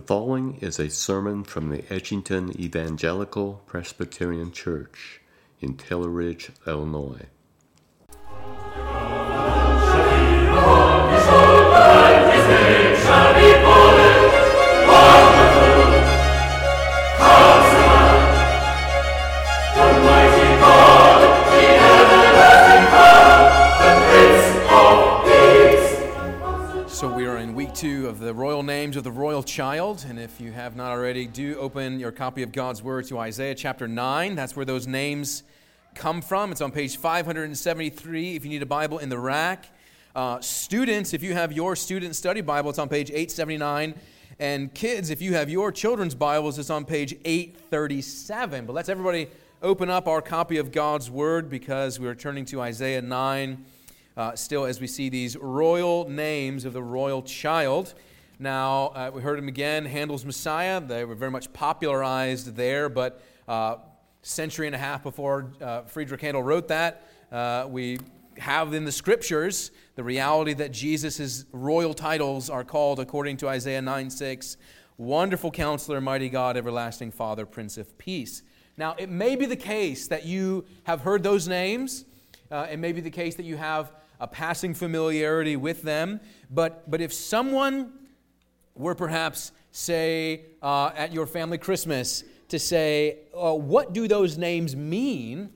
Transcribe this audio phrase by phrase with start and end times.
[0.00, 5.20] The following is a sermon from the Edgington Evangelical Presbyterian Church
[5.60, 7.26] in Taylor Ridge, Illinois.
[29.42, 30.04] Child.
[30.08, 33.54] And if you have not already, do open your copy of God's Word to Isaiah
[33.54, 34.34] chapter 9.
[34.34, 35.42] That's where those names
[35.94, 36.50] come from.
[36.50, 39.68] It's on page 573 if you need a Bible in the rack.
[40.14, 43.94] Uh, students, if you have your student study Bible, it's on page 879.
[44.38, 48.66] And kids, if you have your children's Bibles, it's on page 837.
[48.66, 49.28] But let's everybody
[49.62, 53.64] open up our copy of God's Word because we're turning to Isaiah 9.
[54.20, 57.94] Uh, still, as we see these royal names of the royal child.
[58.38, 60.78] Now, uh, we heard him again, Handel's Messiah.
[60.78, 63.76] They were very much popularized there, but uh,
[64.20, 67.98] century and a half before uh, Friedrich Handel wrote that, uh, we
[68.36, 73.80] have in the scriptures the reality that Jesus' royal titles are called, according to Isaiah
[73.80, 74.58] 9 6,
[74.98, 78.42] Wonderful Counselor, Mighty God, Everlasting Father, Prince of Peace.
[78.76, 82.04] Now, it may be the case that you have heard those names.
[82.50, 86.20] Uh, it may be the case that you have a passing familiarity with them.
[86.50, 87.92] But, but if someone
[88.74, 94.76] were perhaps, say, uh, at your family Christmas, to say, uh, what do those names
[94.76, 95.50] mean?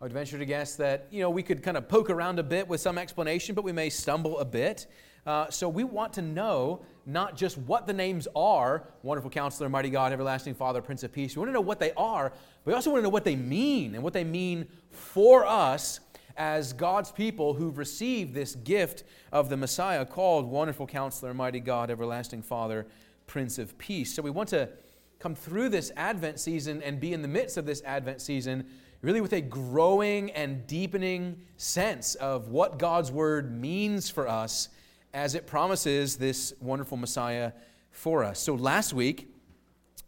[0.00, 2.42] I would venture to guess that, you know, we could kind of poke around a
[2.42, 4.86] bit with some explanation, but we may stumble a bit.
[5.26, 9.90] Uh, so we want to know not just what the names are wonderful counselor, mighty
[9.90, 11.36] God, everlasting Father, Prince of Peace.
[11.36, 13.36] We want to know what they are, but we also want to know what they
[13.36, 16.00] mean and what they mean for us
[16.40, 21.90] as God's people who've received this gift of the Messiah called Wonderful Counselor, Mighty God,
[21.90, 22.86] Everlasting Father,
[23.26, 24.14] Prince of Peace.
[24.14, 24.70] So we want to
[25.18, 28.64] come through this Advent season and be in the midst of this Advent season
[29.02, 34.70] really with a growing and deepening sense of what God's Word means for us
[35.12, 37.52] as it promises this wonderful Messiah
[37.90, 38.40] for us.
[38.40, 39.28] So last week,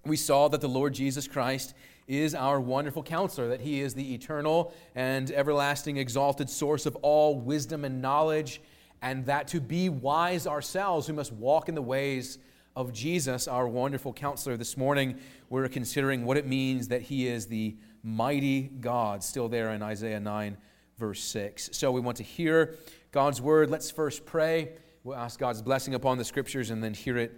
[0.06, 1.74] we saw that the Lord Jesus Christ
[2.20, 7.38] is our wonderful counselor, that he is the eternal and everlasting exalted source of all
[7.38, 8.60] wisdom and knowledge,
[9.00, 12.38] and that to be wise ourselves, we must walk in the ways
[12.76, 14.56] of Jesus, our wonderful counselor.
[14.56, 15.18] This morning,
[15.50, 20.20] we're considering what it means that he is the mighty God, still there in Isaiah
[20.20, 20.56] 9,
[20.98, 21.70] verse 6.
[21.72, 22.76] So we want to hear
[23.10, 23.70] God's word.
[23.70, 24.72] Let's first pray.
[25.04, 27.32] We'll ask God's blessing upon the scriptures and then hear it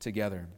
[0.00, 0.48] together.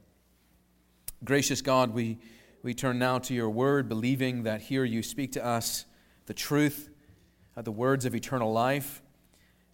[1.24, 2.18] Gracious God, we
[2.62, 5.86] we turn now to your word, believing that here you speak to us
[6.26, 6.90] the truth,
[7.56, 9.02] uh, the words of eternal life,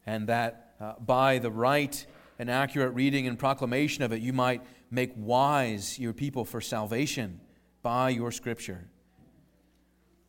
[0.06, 2.06] and that uh, by the right
[2.38, 7.40] and accurate reading and proclamation of it, you might make wise your people for salvation
[7.82, 8.88] by your scripture.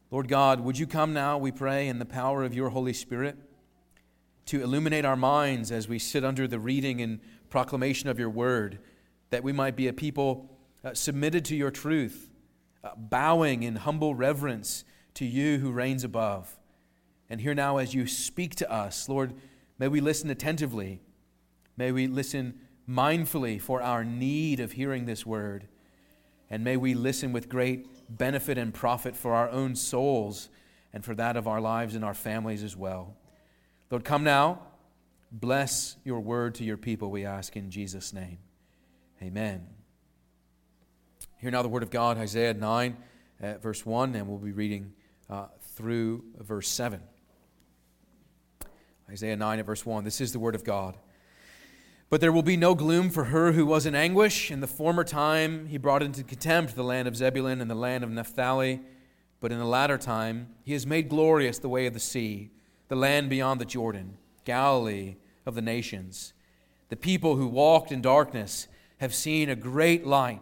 [0.10, 3.38] Lord God, would you come now, we pray, in the power of your Holy Spirit
[4.46, 7.20] to illuminate our minds as we sit under the reading and
[7.50, 8.80] proclamation of your word,
[9.30, 12.27] that we might be a people uh, submitted to your truth
[12.88, 16.58] Uh, bowing in humble reverence to you who reigns above.
[17.30, 19.34] And here now, as you speak to us, Lord,
[19.78, 21.02] may we listen attentively.
[21.76, 22.60] May we listen
[22.90, 25.68] mindfully for our need of hearing this word.
[26.50, 30.48] And may we listen with great benefit and profit for our own souls
[30.94, 33.18] and for that of our lives and our families as well.
[33.92, 34.62] Lord, come now.
[35.30, 38.38] Bless your word to your people, we ask in Jesus' name.
[39.22, 39.68] Amen.
[41.40, 42.98] Hear now the word of God, Isaiah 9,
[43.44, 44.94] uh, verse 1, and we'll be reading
[45.30, 47.00] uh, through verse 7.
[49.08, 50.04] Isaiah 9 at verse 1.
[50.04, 50.98] This is the word of God.
[52.10, 54.50] But there will be no gloom for her who was in anguish.
[54.50, 58.04] In the former time, he brought into contempt the land of Zebulun and the land
[58.04, 58.82] of Naphtali.
[59.40, 62.50] But in the latter time, he has made glorious the way of the sea,
[62.88, 66.34] the land beyond the Jordan, Galilee of the nations.
[66.90, 70.42] The people who walked in darkness have seen a great light.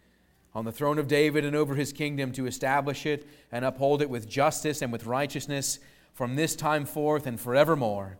[0.53, 4.09] On the throne of David and over his kingdom to establish it and uphold it
[4.09, 5.79] with justice and with righteousness
[6.13, 8.17] from this time forth and forevermore.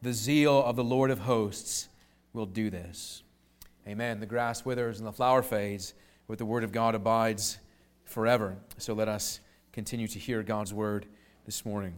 [0.00, 1.88] The zeal of the Lord of hosts
[2.32, 3.22] will do this.
[3.86, 4.20] Amen.
[4.20, 5.94] The grass withers and the flower fades,
[6.26, 7.58] but the word of God abides
[8.04, 8.56] forever.
[8.78, 9.40] So let us
[9.72, 11.06] continue to hear God's word
[11.44, 11.94] this morning.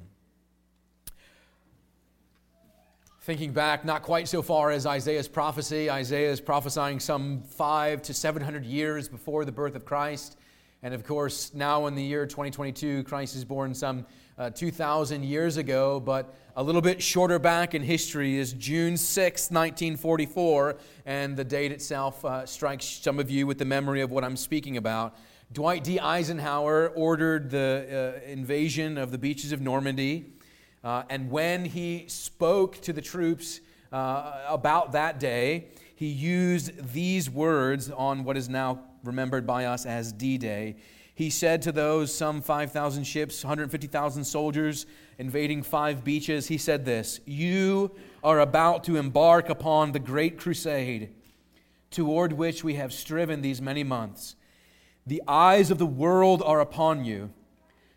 [3.22, 8.14] Thinking back, not quite so far as Isaiah's prophecy, Isaiah is prophesying some five to
[8.14, 10.38] 700 years before the birth of Christ.
[10.82, 14.06] And of course, now in the year 2022, Christ is born some
[14.38, 19.50] uh, 2,000 years ago, but a little bit shorter back in history is June 6,
[19.50, 24.24] 1944, and the date itself uh, strikes some of you with the memory of what
[24.24, 25.14] I'm speaking about.
[25.52, 26.00] Dwight D.
[26.00, 30.32] Eisenhower ordered the uh, invasion of the beaches of Normandy.
[30.82, 33.60] Uh, and when he spoke to the troops
[33.92, 39.84] uh, about that day, he used these words on what is now remembered by us
[39.84, 40.76] as D Day.
[41.14, 44.86] He said to those some 5,000 ships, 150,000 soldiers
[45.18, 47.90] invading five beaches, he said this You
[48.24, 51.10] are about to embark upon the great crusade
[51.90, 54.36] toward which we have striven these many months.
[55.06, 57.30] The eyes of the world are upon you.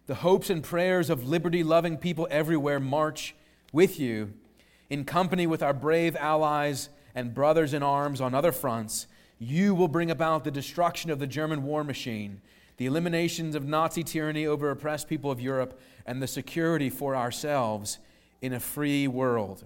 [0.06, 3.36] The hopes and prayers of liberty loving people everywhere march
[3.72, 4.34] with you
[4.90, 9.08] in company with our brave allies and brothers in arms on other fronts.
[9.40, 12.42] You will bring about the destruction of the German war machine,
[12.78, 18.00] the elimination of Nazi tyranny over oppressed people of Europe, and the security for ourselves
[18.42, 19.64] in a free world.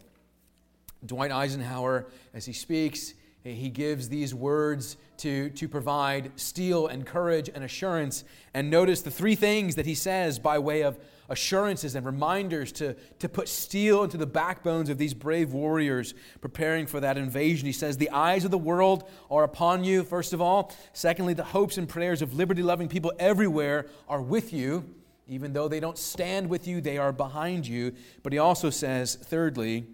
[1.05, 3.13] Dwight Eisenhower, as he speaks,
[3.55, 8.23] he gives these words to, to provide steel and courage and assurance.
[8.53, 10.99] And notice the three things that he says by way of
[11.29, 16.87] assurances and reminders to, to put steel into the backbones of these brave warriors preparing
[16.87, 17.65] for that invasion.
[17.65, 20.73] He says, The eyes of the world are upon you, first of all.
[20.93, 24.85] Secondly, the hopes and prayers of liberty loving people everywhere are with you.
[25.27, 27.93] Even though they don't stand with you, they are behind you.
[28.23, 29.87] But he also says, thirdly,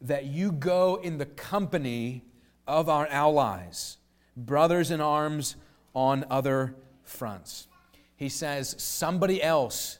[0.00, 2.22] that you go in the company
[2.66, 3.98] of our allies
[4.36, 5.56] brothers in arms
[5.94, 7.68] on other fronts.
[8.16, 9.98] He says, somebody else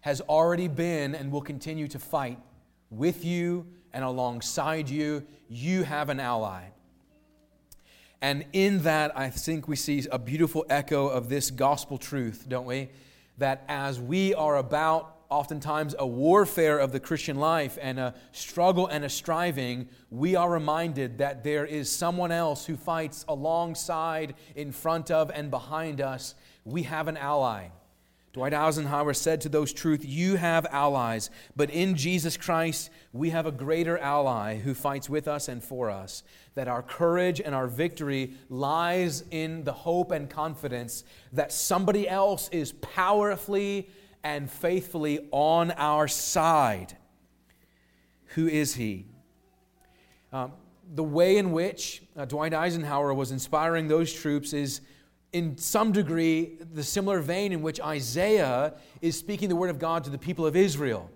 [0.00, 2.38] has already been and will continue to fight
[2.90, 5.24] with you and alongside you.
[5.48, 6.64] You have an ally.
[8.20, 12.66] And in that, I think we see a beautiful echo of this gospel truth, don't
[12.66, 12.90] we?
[13.38, 18.86] That as we are about oftentimes a warfare of the Christian life and a struggle
[18.86, 24.72] and a striving, we are reminded that there is someone else who fights alongside, in
[24.72, 26.34] front of, and behind us.
[26.64, 27.68] We have an ally.
[28.34, 33.46] Dwight Eisenhower said to those truth, You have allies, but in Jesus Christ, we have
[33.46, 36.22] a greater ally who fights with us and for us.
[36.54, 42.48] That our courage and our victory lies in the hope and confidence that somebody else
[42.50, 43.90] is powerfully
[44.22, 46.96] and faithfully on our side.
[48.34, 49.06] Who is he?
[50.32, 50.52] Um,
[50.94, 54.80] the way in which uh, Dwight Eisenhower was inspiring those troops is,
[55.32, 60.04] in some degree, the similar vein in which Isaiah is speaking the word of God
[60.04, 61.10] to the people of Israel.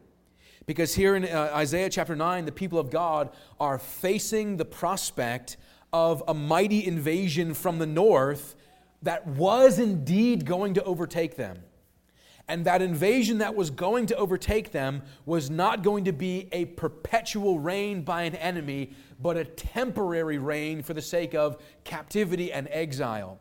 [0.67, 5.56] Because here in uh, Isaiah chapter 9, the people of God are facing the prospect
[5.93, 8.55] of a mighty invasion from the north
[9.03, 11.59] that was indeed going to overtake them.
[12.49, 16.67] And that invasion that was going to overtake them was not going to be a
[16.67, 22.69] perpetual reign by an enemy, but a temporary reign for the sake of captivity and
[22.70, 23.39] exile.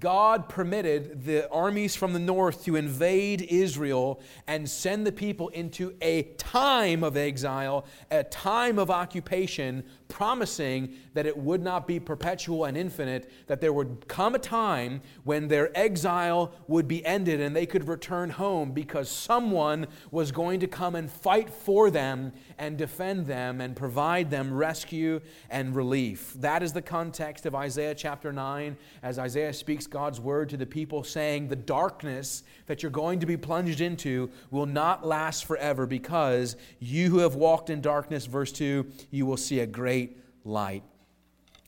[0.00, 5.94] God permitted the armies from the north to invade Israel and send the people into
[6.02, 12.64] a time of exile, a time of occupation, promising that it would not be perpetual
[12.64, 17.54] and infinite, that there would come a time when their exile would be ended and
[17.54, 22.78] they could return home because someone was going to come and fight for them and
[22.78, 25.20] defend them and provide them rescue
[25.50, 26.34] and relief.
[26.34, 30.66] That is the context of Isaiah chapter 9 as Isaiah speaks God's word to the
[30.66, 35.86] people, saying, The darkness that you're going to be plunged into will not last forever
[35.86, 40.05] because you who have walked in darkness, verse 2, you will see a great
[40.46, 40.82] light.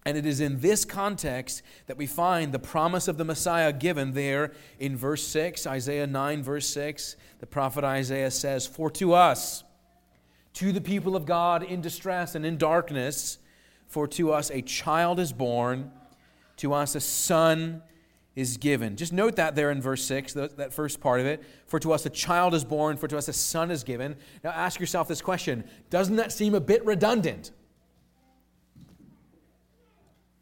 [0.04, 4.12] And it is in this context that we find the promise of the Messiah given
[4.12, 7.16] there in verse 6, Isaiah 9, verse 6.
[7.40, 9.64] The prophet Isaiah says, For to us,
[10.54, 13.38] to the people of God in distress and in darkness,
[13.86, 15.90] for to us a child is born,
[16.58, 17.82] to us a son
[18.34, 18.96] is given.
[18.96, 21.42] Just note that there in verse 6, that first part of it.
[21.66, 24.16] For to us a child is born, for to us a son is given.
[24.44, 27.50] Now ask yourself this question Doesn't that seem a bit redundant?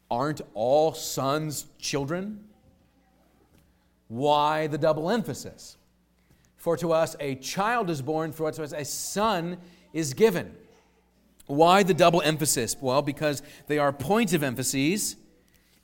[0.09, 2.45] Aren't all sons children?
[4.07, 5.77] Why the double emphasis?
[6.55, 9.57] For to us a child is born, for to us a son
[9.93, 10.55] is given.
[11.45, 12.75] Why the double emphasis?
[12.79, 15.15] Well, because they are points of emphases.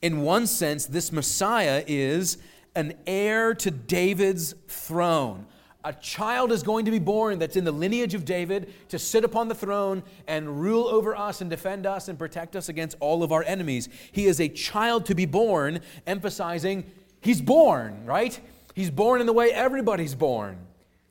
[0.01, 2.37] In one sense, this Messiah is
[2.75, 5.45] an heir to David's throne.
[5.85, 9.23] A child is going to be born that's in the lineage of David to sit
[9.23, 13.21] upon the throne and rule over us and defend us and protect us against all
[13.21, 13.89] of our enemies.
[14.11, 16.89] He is a child to be born, emphasizing
[17.21, 18.39] he's born, right?
[18.73, 20.57] He's born in the way everybody's born.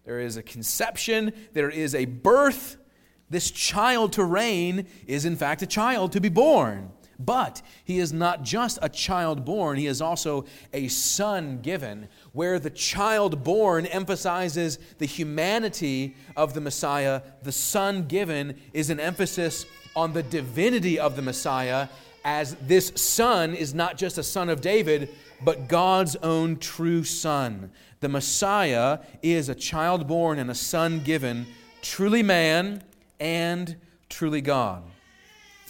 [0.04, 2.76] There is a conception, there is a birth,
[3.30, 6.90] this child to reign is, in fact, a child to be born.
[7.24, 12.58] But he is not just a child born, he is also a son given, where
[12.58, 17.22] the child born emphasizes the humanity of the Messiah.
[17.42, 21.88] The son given is an emphasis on the divinity of the Messiah,
[22.24, 25.10] as this son is not just a son of David,
[25.44, 27.70] but God's own true son.
[28.00, 31.46] The Messiah is a child born and a son given,
[31.82, 32.82] truly man
[33.20, 33.76] and
[34.08, 34.82] truly God.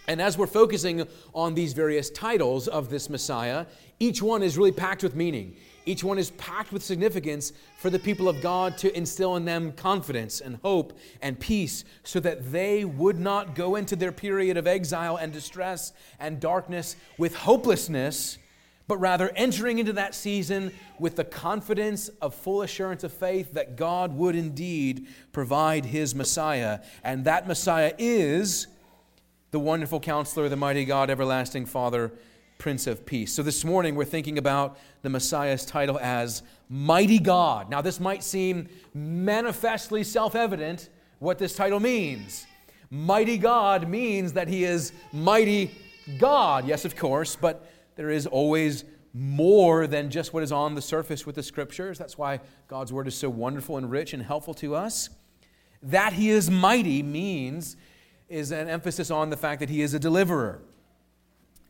[0.08, 3.66] And as we're focusing on these various titles of this Messiah,
[4.00, 5.54] each one is really packed with meaning.
[5.84, 9.72] Each one is packed with significance for the people of God to instill in them
[9.72, 14.66] confidence and hope and peace so that they would not go into their period of
[14.66, 18.38] exile and distress and darkness with hopelessness,
[18.86, 23.76] but rather entering into that season with the confidence of full assurance of faith that
[23.76, 26.80] God would indeed provide his Messiah.
[27.02, 28.68] And that Messiah is
[29.52, 32.10] the wonderful counselor, the mighty God, everlasting Father,
[32.56, 33.34] Prince of Peace.
[33.34, 37.68] So this morning we're thinking about the Messiah's title as Mighty God.
[37.68, 42.46] Now, this might seem manifestly self evident what this title means.
[42.88, 45.70] Mighty God means that he is mighty
[46.16, 46.66] God.
[46.66, 51.26] Yes, of course, but there is always more than just what is on the surface
[51.26, 51.98] with the scriptures.
[51.98, 55.10] That's why God's word is so wonderful and rich and helpful to us.
[55.82, 57.76] That he is mighty means
[58.32, 60.62] is an emphasis on the fact that he is a deliverer.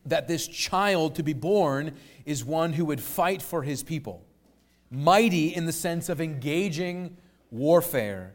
[0.05, 4.25] That this child to be born is one who would fight for his people.
[4.89, 7.17] Mighty in the sense of engaging
[7.51, 8.33] warfare.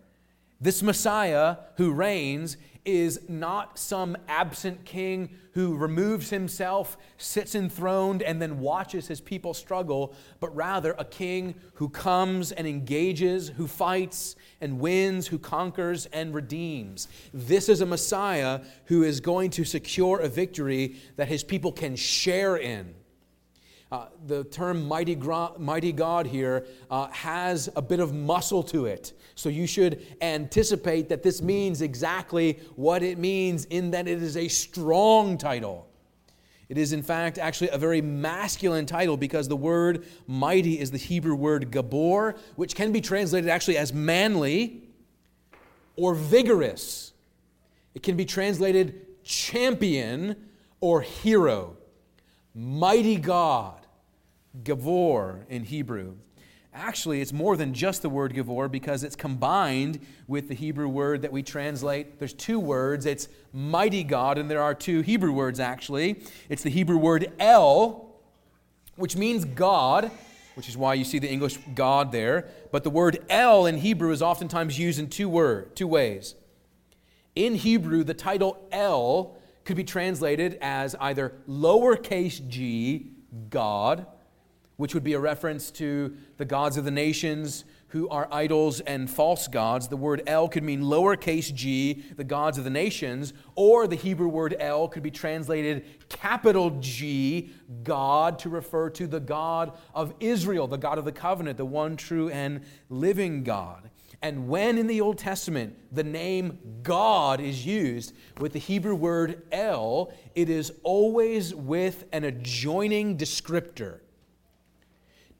[0.60, 2.56] This Messiah who reigns
[2.88, 9.52] is not some absent king who removes himself, sits enthroned, and then watches his people
[9.52, 16.06] struggle, but rather a king who comes and engages, who fights and wins, who conquers
[16.06, 17.08] and redeems.
[17.34, 21.94] This is a Messiah who is going to secure a victory that his people can
[21.94, 22.94] share in.
[23.90, 25.16] Uh, the term mighty,
[25.58, 29.12] mighty God here uh, has a bit of muscle to it.
[29.38, 34.36] So you should anticipate that this means exactly what it means in that it is
[34.36, 35.88] a strong title.
[36.68, 40.98] It is, in fact, actually a very masculine title because the word mighty is the
[40.98, 44.88] Hebrew word gabor, which can be translated actually as manly
[45.94, 47.12] or vigorous.
[47.94, 50.34] It can be translated champion
[50.80, 51.76] or hero.
[52.56, 53.86] Mighty God,
[54.64, 56.16] Gavor in Hebrew.
[56.74, 61.22] Actually, it's more than just the word Gavor because it's combined with the Hebrew word
[61.22, 62.18] that we translate.
[62.18, 63.06] There's two words.
[63.06, 66.22] It's mighty God, and there are two Hebrew words actually.
[66.48, 68.14] It's the Hebrew word El,
[68.96, 70.10] which means God,
[70.54, 72.48] which is why you see the English God there.
[72.70, 76.34] But the word El in Hebrew is oftentimes used in two word, two ways.
[77.34, 83.12] In Hebrew, the title El could be translated as either lowercase g,
[83.50, 84.06] God,
[84.78, 89.10] which would be a reference to the gods of the nations who are idols and
[89.10, 89.88] false gods.
[89.88, 94.28] The word El could mean lowercase g, the gods of the nations, or the Hebrew
[94.28, 97.50] word El could be translated capital G,
[97.82, 101.96] God, to refer to the God of Israel, the God of the covenant, the one
[101.96, 103.90] true and living God.
[104.22, 109.42] And when in the Old Testament the name God is used with the Hebrew word
[109.50, 114.00] El, it is always with an adjoining descriptor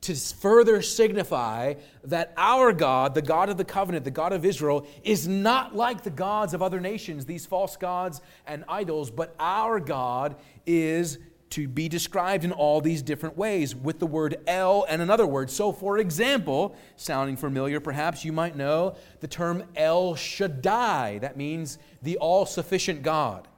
[0.00, 1.74] to further signify
[2.04, 6.04] that our God, the God of the covenant, the God of Israel, is not like
[6.04, 10.36] the gods of other nations, these false gods and idols, but our God
[10.66, 11.18] is
[11.50, 15.50] to be described in all these different ways with the word El and another word.
[15.50, 21.18] So, for example, sounding familiar perhaps, you might know the term El Shaddai.
[21.18, 23.48] That means the all sufficient God.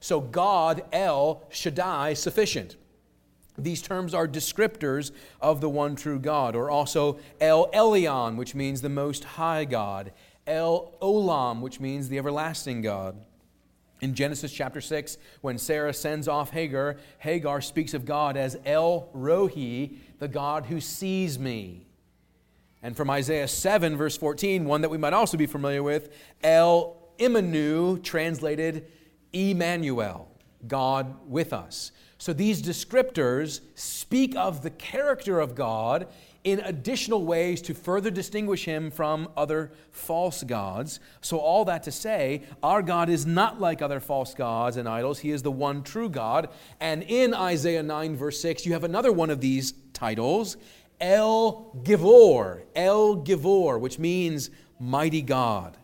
[0.00, 2.76] So, God, El Shaddai, sufficient.
[3.58, 8.82] These terms are descriptors of the one true God, or also El Elyon, which means
[8.82, 10.12] the Most High God,
[10.46, 13.16] El Olam, which means the everlasting God.
[14.02, 19.08] In Genesis chapter 6, when Sarah sends off Hagar, Hagar speaks of God as El
[19.14, 21.86] Roi, the God who sees me.
[22.82, 26.96] And from Isaiah 7, verse 14, one that we might also be familiar with, El
[27.18, 28.86] Imanu, translated
[29.32, 30.28] Emmanuel,
[30.68, 31.90] God with us.
[32.18, 36.08] So these descriptors speak of the character of God
[36.46, 41.00] in additional ways to further distinguish him from other false gods.
[41.20, 45.18] So, all that to say, our God is not like other false gods and idols.
[45.18, 46.48] He is the one true God.
[46.78, 50.56] And in Isaiah 9, verse 6, you have another one of these titles
[51.00, 55.76] El Givor, El Givor, which means mighty God.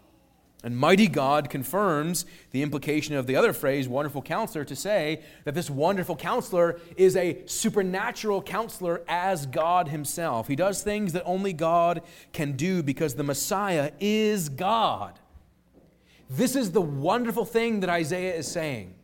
[0.64, 5.54] And mighty God confirms the implication of the other phrase, wonderful counselor, to say that
[5.54, 10.46] this wonderful counselor is a supernatural counselor as God himself.
[10.46, 12.02] He does things that only God
[12.32, 15.18] can do because the Messiah is God.
[16.30, 18.94] This is the wonderful thing that Isaiah is saying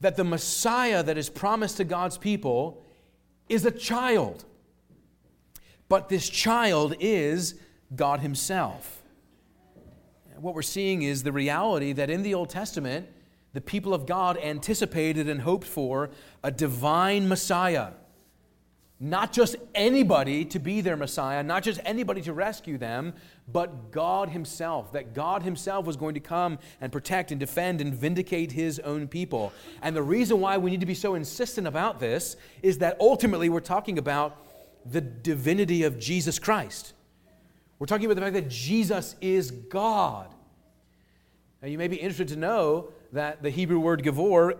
[0.00, 2.82] that the Messiah that is promised to God's people
[3.48, 4.44] is a child.
[5.88, 7.56] But this child is
[7.94, 8.97] God himself
[10.40, 13.08] what we're seeing is the reality that in the Old Testament,
[13.52, 16.10] the people of God anticipated and hoped for
[16.42, 17.92] a divine Messiah.
[19.00, 23.14] Not just anybody to be their Messiah, not just anybody to rescue them,
[23.46, 24.92] but God Himself.
[24.92, 29.06] That God Himself was going to come and protect and defend and vindicate His own
[29.06, 29.52] people.
[29.82, 33.48] And the reason why we need to be so insistent about this is that ultimately
[33.48, 34.36] we're talking about
[34.84, 36.92] the divinity of Jesus Christ.
[37.78, 40.34] We're talking about the fact that Jesus is God.
[41.62, 44.54] Now, you may be interested to know that the Hebrew word gavor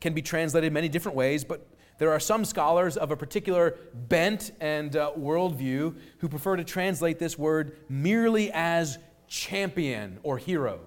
[0.00, 1.66] can be translated many different ways, but
[1.98, 7.18] there are some scholars of a particular bent and uh, worldview who prefer to translate
[7.18, 10.80] this word merely as champion or hero.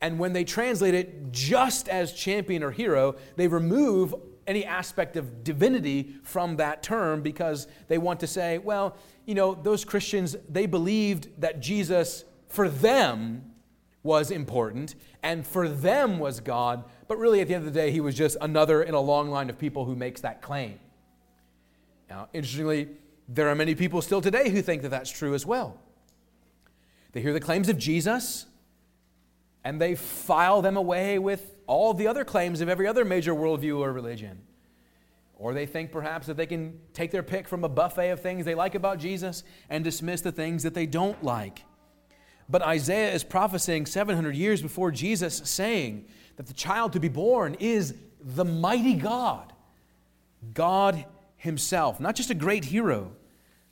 [0.00, 4.14] And when they translate it just as champion or hero, they remove
[4.46, 9.54] any aspect of divinity from that term because they want to say, well, you know,
[9.54, 13.52] those Christians, they believed that Jesus, for them,
[14.02, 17.90] was important and for them was God, but really at the end of the day,
[17.90, 20.78] he was just another in a long line of people who makes that claim.
[22.10, 22.88] Now, interestingly,
[23.28, 25.78] there are many people still today who think that that's true as well.
[27.12, 28.46] They hear the claims of Jesus
[29.64, 33.78] and they file them away with all the other claims of every other major worldview
[33.78, 34.40] or religion.
[35.42, 38.44] Or they think perhaps that they can take their pick from a buffet of things
[38.44, 41.64] they like about Jesus and dismiss the things that they don't like.
[42.48, 47.56] But Isaiah is prophesying 700 years before Jesus, saying that the child to be born
[47.58, 49.52] is the mighty God,
[50.54, 51.04] God
[51.38, 53.10] Himself, not just a great hero,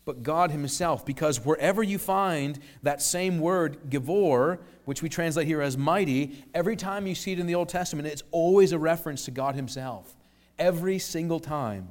[0.04, 5.62] but God Himself, because wherever you find that same word, Givor, which we translate here
[5.62, 9.24] as mighty, every time you see it in the Old Testament, it's always a reference
[9.26, 10.16] to God Himself
[10.60, 11.88] every single time.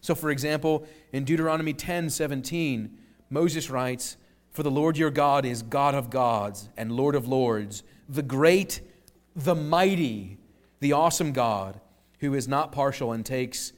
[0.00, 2.96] So, for example, in Deuteronomy 10 17,
[3.28, 4.16] Moses writes,
[4.50, 8.80] For the Lord your God is God of gods and Lord of lords, the great,
[9.36, 10.38] the mighty,
[10.80, 11.80] the awesome God,
[12.20, 13.72] who is not partial and takes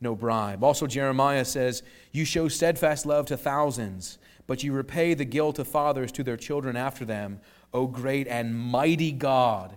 [0.00, 0.64] no bribe.
[0.64, 1.82] Also, Jeremiah says,
[2.12, 6.36] You show steadfast love to thousands, but you repay the guilt of fathers to their
[6.36, 7.40] children after them,
[7.72, 9.76] O great and mighty God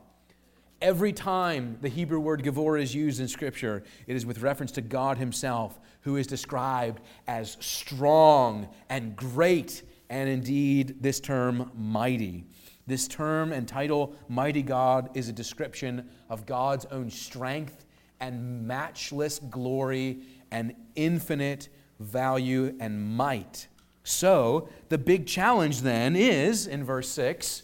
[0.84, 4.82] Every time the Hebrew word Gavor is used in Scripture, it is with reference to
[4.82, 12.44] God Himself, who is described as strong and great, and indeed, this term, mighty.
[12.86, 17.86] This term and title, Mighty God, is a description of God's own strength
[18.20, 20.20] and matchless glory
[20.52, 21.70] and infinite
[22.02, 23.70] value and might.
[24.04, 27.64] So, the big challenge then is in verse 6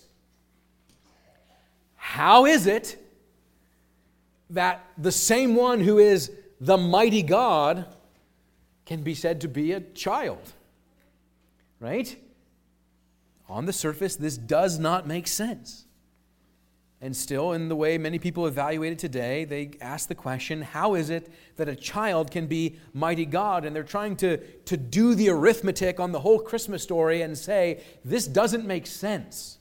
[1.95, 2.97] how is it
[4.49, 7.85] that the same one who is the mighty God
[8.85, 10.53] can be said to be a child.
[11.79, 12.17] Right?
[13.47, 15.85] On the surface, this does not make sense.
[17.01, 20.95] And still, in the way many people evaluate it today, they ask the question how
[20.95, 23.63] is it that a child can be mighty God?
[23.63, 27.81] And they're trying to, to do the arithmetic on the whole Christmas story and say,
[28.03, 29.58] this doesn't make sense.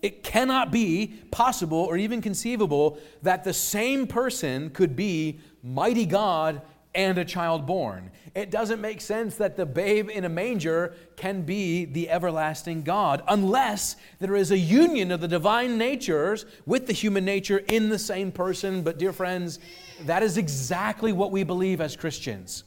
[0.00, 6.62] It cannot be possible or even conceivable that the same person could be mighty God
[6.94, 8.10] and a child born.
[8.34, 13.22] It doesn't make sense that the babe in a manger can be the everlasting God
[13.28, 17.98] unless there is a union of the divine natures with the human nature in the
[17.98, 18.82] same person.
[18.82, 19.58] But, dear friends,
[20.06, 22.64] that is exactly what we believe as Christians.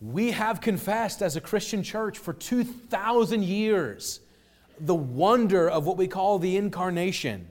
[0.00, 4.20] We have confessed as a Christian church for 2,000 years
[4.80, 7.48] the wonder of what we call the incarnation.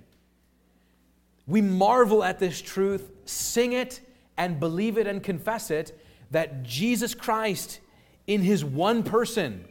[1.48, 4.02] We marvel at this truth, sing it,
[4.38, 6.00] and believe it and confess it
[6.32, 7.80] that Jesus Christ,
[8.26, 9.66] in his one person,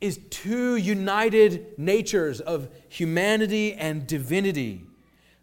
[0.00, 4.82] is two united natures of humanity and divinity.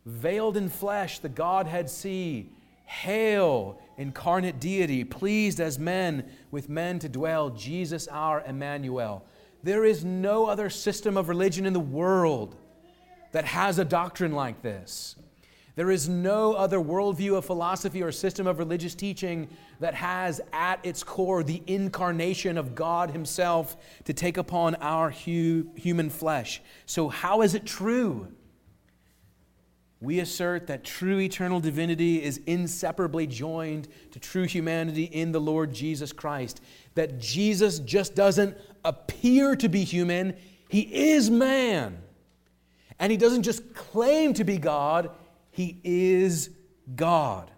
[0.05, 2.49] Veiled in flesh, the Godhead see.
[2.85, 9.25] Hail, incarnate deity, pleased as men with men to dwell, Jesus our Emmanuel.
[9.63, 12.55] There is no other system of religion in the world
[13.31, 15.15] that has a doctrine like this.
[15.75, 19.47] There is no other worldview of philosophy or system of religious teaching
[19.79, 25.69] that has at its core the incarnation of God Himself to take upon our hu-
[25.75, 26.61] human flesh.
[26.85, 28.27] So, how is it true?
[30.01, 35.71] We assert that true eternal divinity is inseparably joined to true humanity in the Lord
[35.71, 36.59] Jesus Christ.
[36.95, 40.35] That Jesus just doesn't appear to be human,
[40.67, 42.01] He is man.
[42.97, 45.11] And He doesn't just claim to be God,
[45.51, 46.49] He is
[46.95, 47.51] God.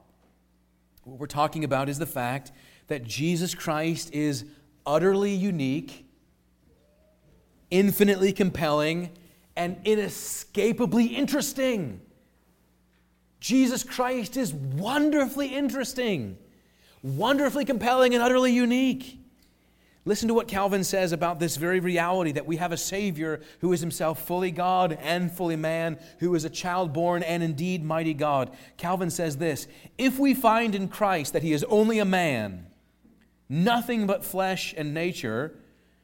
[1.06, 2.52] What we're talking about is the fact
[2.88, 4.44] that Jesus Christ is
[4.86, 6.06] utterly unique,
[7.72, 9.12] infinitely compelling,
[9.56, 12.02] and inescapably interesting.
[13.44, 16.38] Jesus Christ is wonderfully interesting,
[17.02, 19.20] wonderfully compelling, and utterly unique.
[20.06, 23.74] Listen to what Calvin says about this very reality that we have a Savior who
[23.74, 28.14] is himself fully God and fully man, who is a child born and indeed mighty
[28.14, 28.50] God.
[28.78, 32.68] Calvin says this If we find in Christ that he is only a man,
[33.50, 35.54] nothing but flesh and nature,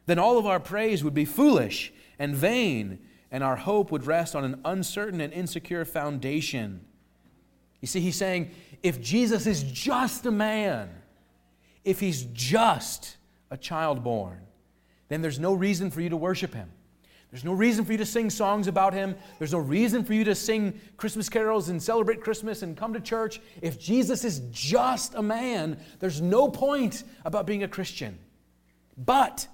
[0.07, 2.99] then all of our praise would be foolish and vain,
[3.31, 6.85] and our hope would rest on an uncertain and insecure foundation.
[7.81, 8.51] You see, he's saying
[8.83, 10.89] if Jesus is just a man,
[11.83, 13.17] if he's just
[13.51, 14.39] a child born,
[15.07, 16.69] then there's no reason for you to worship him.
[17.31, 19.15] There's no reason for you to sing songs about him.
[19.37, 22.99] There's no reason for you to sing Christmas carols and celebrate Christmas and come to
[22.99, 23.39] church.
[23.61, 28.17] If Jesus is just a man, there's no point about being a Christian.
[28.97, 29.47] But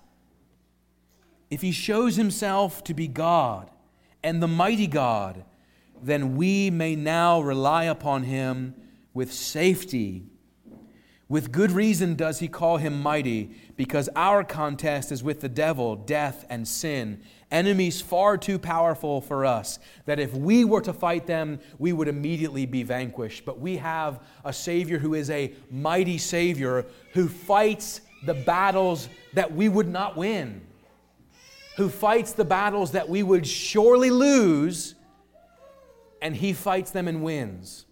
[1.49, 3.69] if he shows himself to be God
[4.23, 5.43] and the mighty God,
[6.05, 8.75] then we may now rely upon him
[9.13, 10.23] with safety.
[11.27, 15.95] With good reason does he call him mighty, because our contest is with the devil,
[15.95, 21.25] death, and sin, enemies far too powerful for us, that if we were to fight
[21.25, 23.43] them, we would immediately be vanquished.
[23.43, 29.51] But we have a Savior who is a mighty Savior who fights the battles that
[29.51, 30.61] we would not win,
[31.77, 34.93] who fights the battles that we would surely lose
[36.25, 37.85] and he fights them and wins.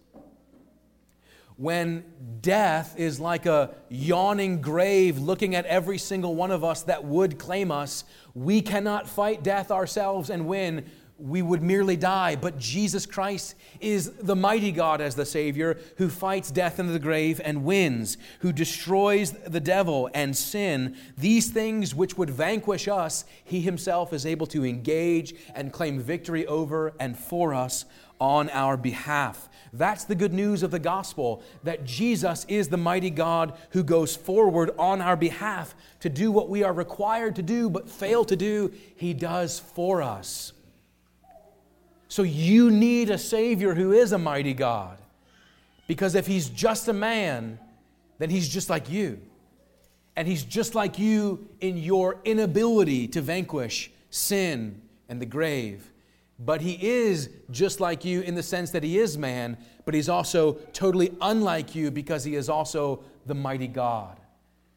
[1.56, 2.02] When
[2.40, 7.38] death is like a yawning grave looking at every single one of us that would
[7.38, 8.02] claim us,
[8.34, 12.36] we cannot fight death ourselves and win we would merely die.
[12.36, 16.98] But Jesus Christ is the mighty God as the Savior who fights death in the
[16.98, 20.96] grave and wins, who destroys the devil and sin.
[21.16, 26.46] These things which would vanquish us, He Himself is able to engage and claim victory
[26.46, 27.84] over and for us
[28.20, 29.48] on our behalf.
[29.72, 34.16] That's the good news of the gospel that Jesus is the mighty God who goes
[34.16, 38.36] forward on our behalf to do what we are required to do but fail to
[38.36, 38.72] do.
[38.96, 40.53] He does for us.
[42.08, 44.98] So you need a Savior who is a mighty God.
[45.86, 47.58] Because if He's just a man,
[48.18, 49.20] then He's just like you.
[50.16, 55.90] And He's just like you in your inability to vanquish sin and the grave.
[56.38, 60.08] But He is just like you in the sense that He is man, but He's
[60.08, 64.18] also totally unlike you because He is also the mighty God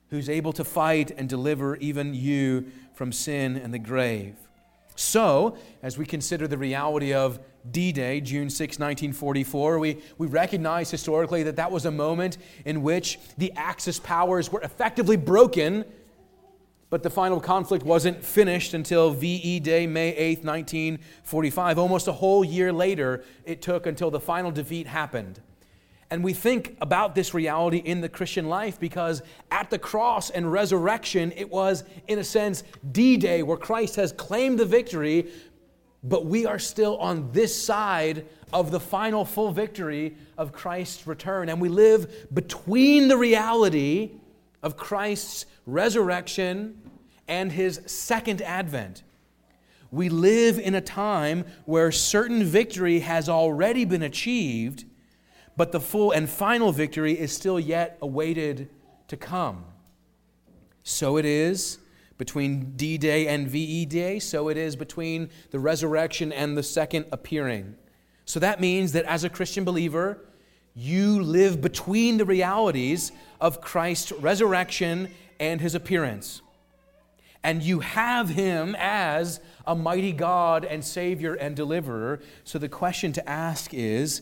[0.10, 4.36] who's able to fight and deliver even you from sin and the grave.
[4.98, 10.90] So, as we consider the reality of D Day, June 6, 1944, we, we recognize
[10.90, 15.86] historically that that was a moment in which the Axis powers were effectively broken,
[16.90, 21.78] but the final conflict wasn't finished until VE Day, May 8, 1945.
[21.78, 25.40] Almost a whole year later, it took until the final defeat happened.
[26.10, 30.50] And we think about this reality in the Christian life because at the cross and
[30.50, 35.30] resurrection, it was, in a sense, D Day, where Christ has claimed the victory.
[36.04, 41.50] but we are still on this side of the final full victory of Christ's return.
[41.50, 44.12] And we live between the reality
[44.64, 46.82] of Christ's resurrection
[47.28, 49.04] and his second advent.
[49.92, 54.86] We live in a time where certain victory has already been achieved,
[55.58, 58.70] but the full and final victory is still yet awaited
[59.08, 59.66] to come.
[60.84, 61.80] So it is
[62.18, 67.06] between D Day and VE Day, so it is between the resurrection and the second
[67.12, 67.76] appearing.
[68.26, 70.24] So that means that as a Christian believer,
[70.76, 76.42] you live between the realities of Christ's resurrection and his appearance.
[77.44, 82.20] And you have him as a mighty God and Savior and deliverer.
[82.44, 84.22] So the question to ask is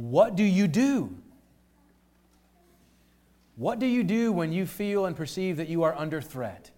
[0.00, 1.14] what do you do?
[3.56, 6.70] What do you do when you feel and perceive that you are under threat?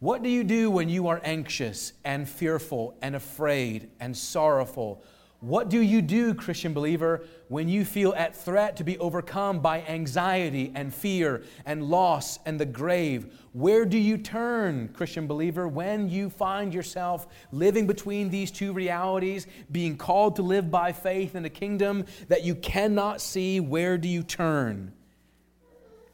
[0.00, 5.04] What do you do when you are anxious and fearful and afraid and sorrowful?
[5.42, 9.82] What do you do, Christian believer, when you feel at threat to be overcome by
[9.82, 13.26] anxiety and fear and loss and the grave?
[13.52, 19.48] Where do you turn, Christian believer, when you find yourself living between these two realities,
[19.72, 23.58] being called to live by faith in a kingdom that you cannot see?
[23.58, 24.92] Where do you turn?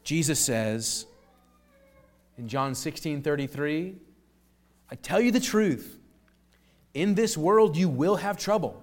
[0.04, 1.04] Jesus says,
[2.38, 3.94] in John 16 33,
[4.90, 5.98] I tell you the truth.
[6.94, 8.82] In this world, you will have trouble.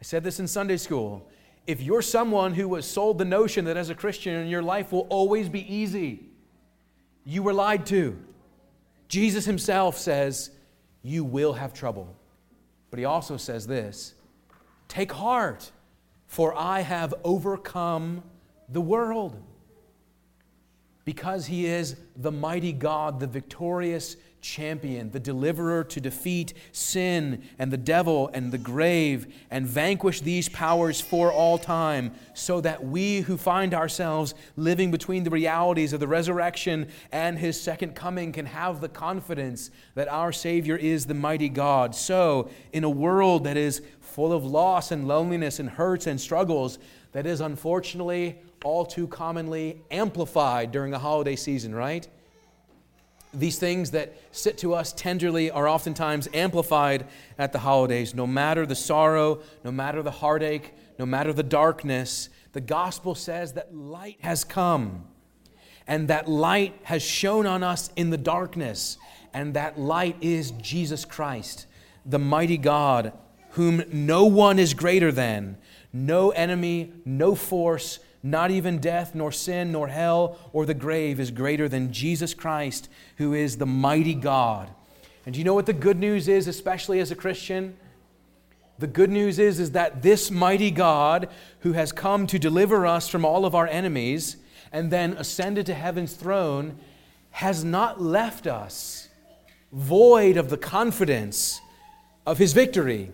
[0.00, 1.28] I said this in Sunday school.
[1.66, 5.06] If you're someone who was sold the notion that as a Christian, your life will
[5.10, 6.24] always be easy,
[7.24, 8.18] you were lied to.
[9.08, 10.50] Jesus himself says,
[11.02, 12.14] You will have trouble.
[12.90, 14.14] But he also says this
[14.88, 15.70] Take heart,
[16.26, 18.22] for I have overcome
[18.68, 19.42] the world
[21.08, 27.72] because he is the mighty God, the victorious champion, the deliverer to defeat sin and
[27.72, 33.20] the devil and the grave and vanquish these powers for all time, so that we
[33.20, 38.44] who find ourselves living between the realities of the resurrection and his second coming can
[38.44, 41.94] have the confidence that our Savior is the mighty God.
[41.94, 46.78] So, in a world that is full of loss and loneliness and hurts and struggles,
[47.12, 52.08] that is unfortunately all too commonly amplified during the holiday season, right?
[53.34, 57.06] These things that sit to us tenderly are oftentimes amplified
[57.38, 58.14] at the holidays.
[58.14, 63.52] No matter the sorrow, no matter the heartache, no matter the darkness, the gospel says
[63.52, 65.04] that light has come.
[65.86, 68.98] And that light has shone on us in the darkness.
[69.34, 71.66] And that light is Jesus Christ,
[72.04, 73.12] the mighty God,
[73.50, 75.58] whom no one is greater than,
[75.92, 77.98] no enemy, no force,
[78.30, 82.88] not even death, nor sin, nor hell, or the grave is greater than Jesus Christ,
[83.16, 84.70] who is the mighty God.
[85.26, 87.76] And do you know what the good news is, especially as a Christian?
[88.78, 91.28] The good news is, is that this mighty God,
[91.60, 94.36] who has come to deliver us from all of our enemies
[94.72, 96.78] and then ascended to heaven's throne,
[97.30, 99.08] has not left us
[99.72, 101.60] void of the confidence
[102.26, 103.10] of his victory.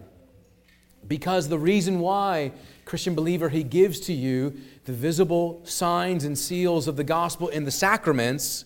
[1.06, 2.52] Because the reason why,
[2.84, 7.64] Christian believer, he gives to you the visible signs and seals of the gospel in
[7.64, 8.64] the sacraments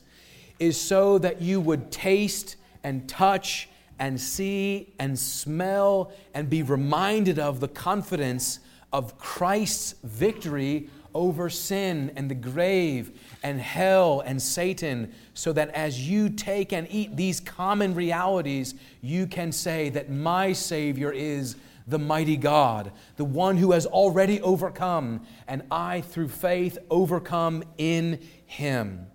[0.58, 7.38] is so that you would taste and touch and see and smell and be reminded
[7.38, 8.60] of the confidence
[8.92, 16.08] of Christ's victory over sin and the grave and hell and Satan, so that as
[16.08, 21.56] you take and eat these common realities, you can say that my Savior is
[21.88, 28.20] the mighty God, the one who has already overcome, and I, through faith, overcome in
[28.46, 29.06] him.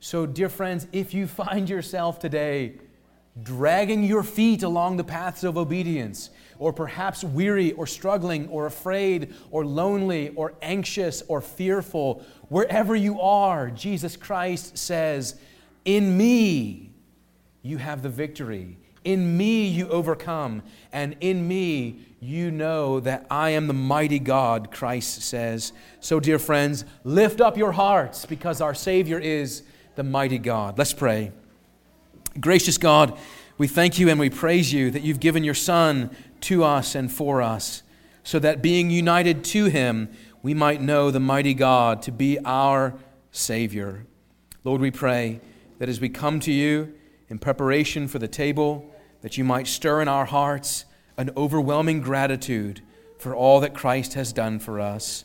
[0.00, 2.74] So, dear friends, if you find yourself today
[3.40, 9.34] dragging your feet along the paths of obedience, or perhaps weary or struggling or afraid
[9.50, 15.36] or lonely or anxious or fearful, wherever you are, Jesus Christ says,
[15.84, 16.90] In me
[17.62, 18.78] you have the victory.
[19.04, 20.62] In me you overcome,
[20.92, 25.72] and in me you know that I am the mighty God, Christ says.
[25.98, 29.64] So, dear friends, lift up your hearts because our Savior is
[29.96, 30.78] the mighty God.
[30.78, 31.32] Let's pray.
[32.40, 33.18] Gracious God,
[33.58, 37.10] we thank you and we praise you that you've given your Son to us and
[37.10, 37.82] for us,
[38.22, 40.08] so that being united to him,
[40.42, 42.94] we might know the mighty God to be our
[43.32, 44.06] Savior.
[44.64, 45.40] Lord, we pray
[45.78, 46.94] that as we come to you
[47.28, 48.91] in preparation for the table,
[49.22, 50.84] that you might stir in our hearts
[51.16, 52.82] an overwhelming gratitude
[53.18, 55.24] for all that Christ has done for us.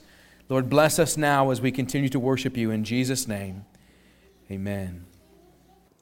[0.49, 3.65] Lord, bless us now as we continue to worship you in Jesus' name.
[4.49, 5.05] Amen.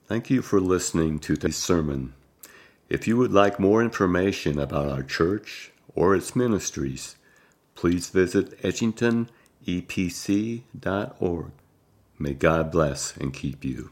[0.08, 2.14] Thank you for listening to this sermon.
[2.90, 7.16] If you would like more information about our church or its ministries,
[7.74, 11.52] please visit edgingtonepc.org.
[12.20, 13.90] May God bless and keep you.